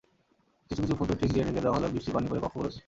[0.71, 2.79] কিছু কিছু ফুটো টিন দিয়ে ঢেকে দেওয়া হলেও বৃষ্টির পানি পড়ে কক্ষগুলোতে।